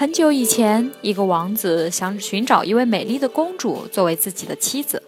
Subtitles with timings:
[0.00, 5.02] 很久以前，一个王子想寻找一位美丽的公主作为自己的妻子。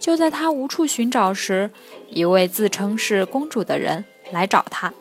[0.00, 1.70] 就在他无处寻找时，
[2.10, 4.92] 一位自称是公主的人来找他。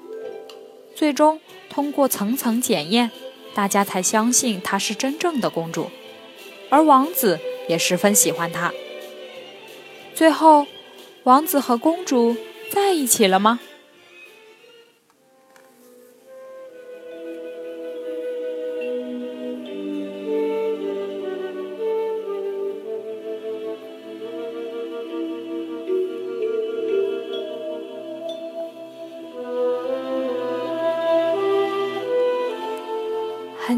[0.94, 3.10] 最终，通过层层检验，
[3.56, 5.90] 大家才相信她是真正的公主，
[6.70, 8.72] 而王子也十分喜欢她。
[10.14, 10.68] 最后，
[11.24, 12.38] 王子和公主
[12.70, 13.60] 在一起了吗？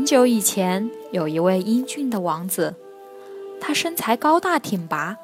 [0.08, 2.76] 久以前，有一位英俊的王子，
[3.60, 5.18] 他身材高大挺拔，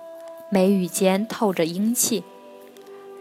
[0.49, 2.25] 眉宇间透着英气，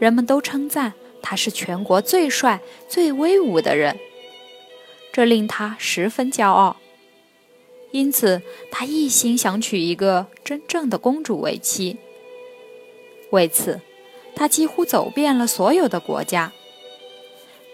[0.01, 3.97] 人们都称赞他是全国最帅、最威武的人，
[5.13, 6.79] 这令他十分骄傲。
[7.93, 11.97] 因此，他一心想娶一个真正的公主为妻。
[13.31, 13.81] 为此，
[14.35, 16.51] 他几乎走遍了所有的国家，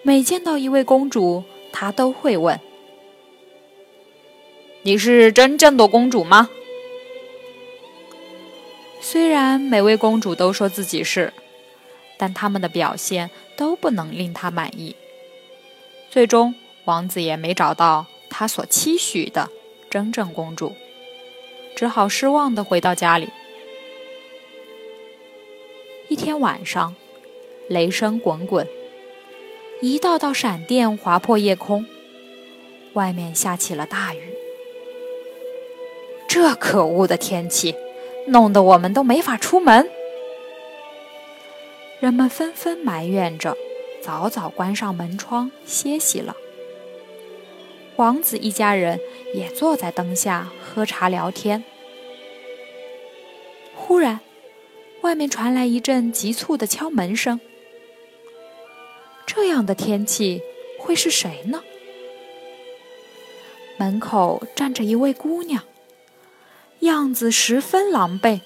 [0.02, 2.60] 每见到一位公主，他都会问。
[4.82, 6.48] 你是真正的公主吗？
[9.00, 11.32] 虽然每位公主都说自己是，
[12.16, 14.96] 但他们的表现都不能令他满意。
[16.10, 19.50] 最终，王子也没找到他所期许的
[19.90, 20.74] 真正公主，
[21.76, 23.28] 只好失望的回到家里。
[26.08, 26.94] 一天晚上，
[27.68, 28.66] 雷声滚滚，
[29.82, 31.84] 一道道闪电划破夜空，
[32.94, 34.37] 外面下起了大雨。
[36.28, 37.74] 这可恶的天气，
[38.26, 39.90] 弄得我们都没法出门。
[42.00, 43.56] 人们纷纷埋怨着，
[44.02, 46.36] 早早关上门窗歇息了。
[47.96, 49.00] 王子一家人
[49.34, 51.64] 也坐在灯下喝茶聊天。
[53.74, 54.20] 忽然，
[55.00, 57.40] 外面传来一阵急促的敲门声。
[59.26, 60.42] 这样的天气，
[60.78, 61.62] 会是谁呢？
[63.78, 65.64] 门口站着一位姑娘。
[66.88, 68.40] 样子十分狼狈，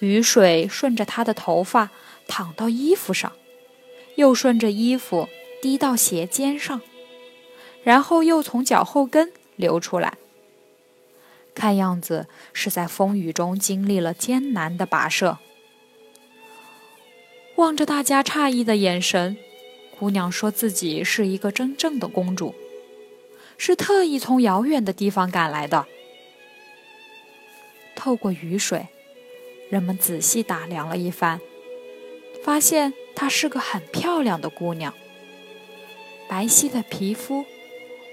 [0.00, 1.90] 雨水顺着她的头发
[2.28, 3.32] 淌到衣服上，
[4.16, 5.28] 又顺着衣服
[5.62, 6.82] 滴到鞋尖上，
[7.82, 10.18] 然后又从脚后跟流出来。
[11.54, 15.38] 看样子是在风雨中经历了艰难的跋涉。
[17.56, 19.36] 望着大家诧异的眼神，
[19.98, 22.54] 姑娘说自己是一个真正的公主，
[23.56, 25.86] 是特意从遥远的地方赶来的。
[28.04, 28.88] 透过雨水，
[29.70, 31.40] 人们仔细打量了一番，
[32.42, 34.92] 发现她是个很漂亮的姑娘。
[36.28, 37.46] 白皙的皮肤，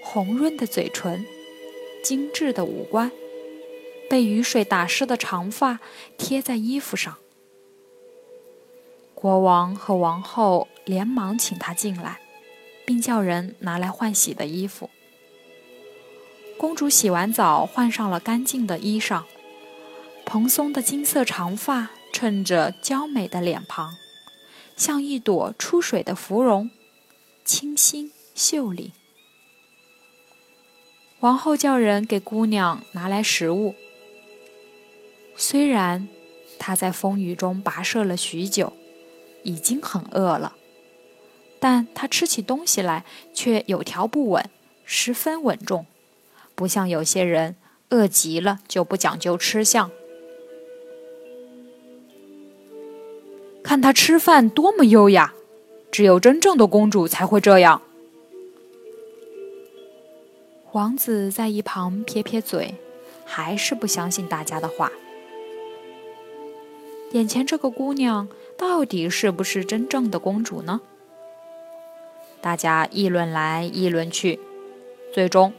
[0.01, 1.25] 红润的嘴唇，
[2.01, 3.11] 精致的五官，
[4.09, 5.81] 被雨水打湿的长发
[6.17, 7.17] 贴在衣服上。
[9.13, 12.21] 国王和王后连忙请她进来，
[12.85, 14.89] 并叫人拿来换洗的衣服。
[16.57, 19.23] 公主洗完澡，换上了干净的衣裳。
[20.31, 23.97] 蓬松的金色长发衬着娇美的脸庞，
[24.77, 26.71] 像一朵出水的芙蓉，
[27.43, 28.93] 清新秀丽。
[31.19, 33.75] 王后叫人给姑娘拿来食物。
[35.35, 36.07] 虽然
[36.57, 38.71] 她在风雨中跋涉了许久，
[39.43, 40.55] 已经很饿了，
[41.59, 43.03] 但她吃起东西来
[43.33, 44.49] 却有条不紊，
[44.85, 45.85] 十分稳重，
[46.55, 47.57] 不像有些人
[47.89, 49.91] 饿极了就不讲究吃相。
[53.71, 55.33] 看她吃饭多么优雅，
[55.93, 57.81] 只有真正的公主才会这样。
[60.73, 62.75] 王子在一旁撇撇嘴，
[63.23, 64.91] 还是不相信大家的话。
[67.13, 68.27] 眼前这个姑娘
[68.57, 70.81] 到底是不是真正的公主呢？
[72.41, 74.37] 大家议论来议论去，
[75.13, 75.53] 最终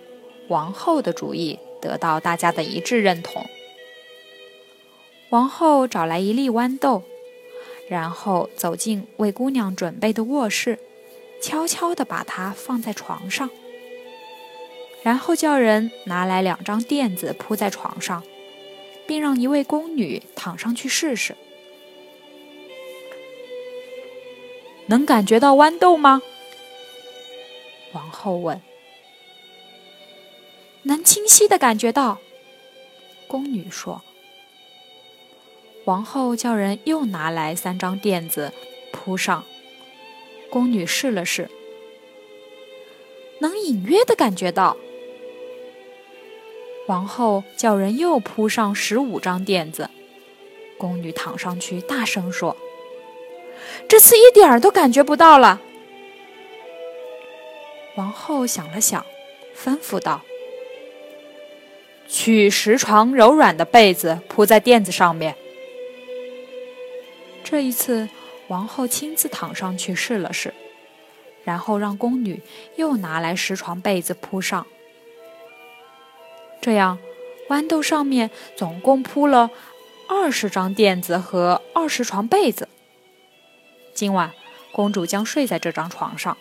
[0.48, 3.46] 王后的主意得到大家的一致认同。
[5.30, 7.04] 王后找来一粒豌豆，
[7.92, 10.78] 然后走进为姑娘准备的卧室，
[11.42, 13.50] 悄悄地把它放在床上，
[15.02, 18.24] 然后叫人拿来两张垫子铺在床上，
[19.06, 21.36] 并让一位宫女躺上去试试。
[24.86, 26.22] 能感觉到豌豆吗？
[27.92, 28.58] 王后问。
[30.84, 32.16] 能清晰的感觉到，
[33.28, 34.02] 宫女说。
[35.84, 38.52] 王后叫人又拿来三张垫子
[38.92, 39.44] 铺上，
[40.48, 41.50] 宫女试了试，
[43.40, 44.76] 能隐约的感觉到。
[46.86, 49.90] 王后叫人又铺上十五张垫子，
[50.78, 52.56] 宫女躺上去，大声说。
[53.88, 55.60] 这次一点儿都感觉不到了。
[57.96, 59.04] 王后想了想，
[59.56, 60.22] 吩咐道
[62.08, 65.34] ：“取十床柔软的被子铺在垫子上面。”
[67.44, 68.08] 这一次，
[68.48, 70.54] 王后亲自躺上去试了试，
[71.44, 72.40] 然后让宫女
[72.76, 74.66] 又拿来十床被子铺上。
[76.60, 76.98] 这样，
[77.48, 79.50] 豌豆上面总共铺了
[80.08, 82.68] 二十张垫子和二十床被子。
[83.92, 84.32] 今晚，
[84.70, 86.36] 公主将睡在这张床上。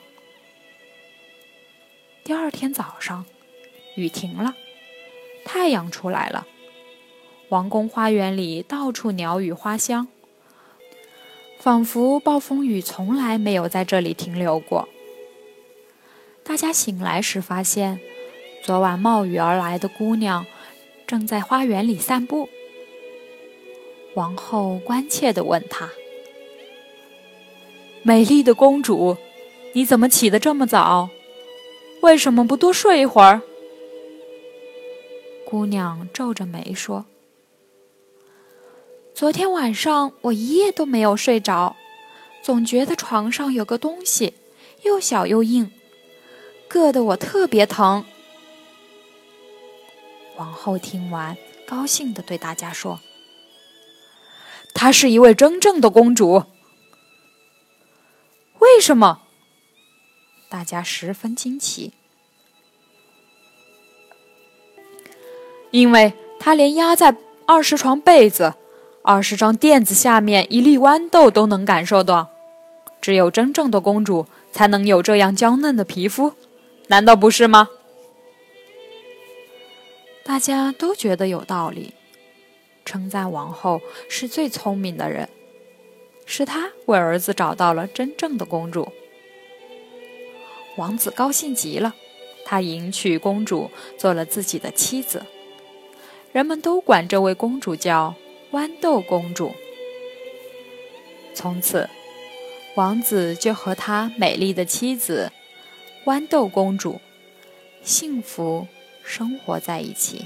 [2.23, 3.25] 第二天早上，
[3.95, 4.53] 雨停了，
[5.43, 6.45] 太阳出来了。
[7.49, 10.07] 王宫花园里到处鸟语花香，
[11.61, 14.89] 仿佛暴风雨从来没有在这里停留过。
[16.43, 17.99] 大家醒来时，发现
[18.63, 20.47] 昨晚冒雨而来的姑娘
[21.05, 22.49] 正在花园里散步。
[24.15, 25.87] 王后关切地问她。
[28.01, 29.17] 美丽的公主，
[29.73, 31.11] 你怎么起得这么早？
[32.01, 33.43] 为什么不多睡一会儿？
[35.45, 37.05] 姑娘皱着眉说
[39.13, 41.75] ：“昨天晚上我一夜都没有睡着，
[42.41, 44.33] 总觉得床上有个东西，
[44.83, 45.71] 又小又硬，
[46.69, 48.03] 硌得我特别疼。”
[50.37, 51.37] 王后听完，
[51.67, 52.99] 高兴地对大家说
[54.73, 56.45] ：“她是一位真正的公主。”
[58.57, 59.21] 为什么？
[60.49, 61.93] 大家十分惊奇，
[65.69, 67.15] 因为她连压在
[67.45, 68.55] 二十床被子、
[69.03, 72.29] 二十张垫子下面一粒豌豆都能感受到。
[72.99, 76.33] 只有真正的公主才能有这样娇嫩的皮肤，
[76.87, 77.69] 难道不是吗？
[80.23, 81.95] 大家都觉得有道理，
[82.85, 85.27] 称赞王后是最聪明的人。
[86.27, 88.87] 是他为儿子找到了真正的公主，
[90.77, 91.95] 王子高兴极了，
[92.45, 95.25] 他迎娶公主做了自己的妻子，
[96.31, 98.13] 人们都管这位公主叫
[98.51, 99.53] 豌豆公主。
[101.33, 101.89] 从此，
[102.75, 105.31] 王子就和他美丽的妻子
[106.05, 106.99] 豌豆公主
[107.81, 108.67] 幸福
[109.03, 110.25] 生活在一起。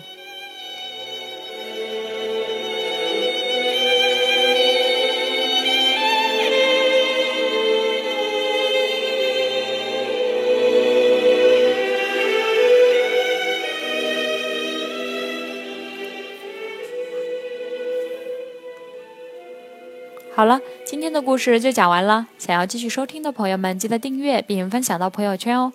[20.35, 22.27] 好了，今天的故事就讲完了。
[22.37, 25.71] 想要继续收听的朋友们，记得订阅并分享到朋友圈哦。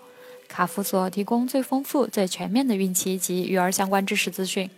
[0.48, 4.68] 卡夫所提供最丰富、最全面的孕期及育儿相关知识资讯。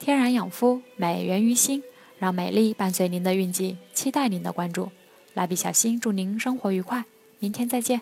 [0.00, 1.84] 天然养肤，美源于心，
[2.18, 4.90] 让美丽伴随您的孕期，期待您的关注。
[5.34, 7.04] 蜡笔小新祝您生活愉快，
[7.38, 8.00] 明天再见。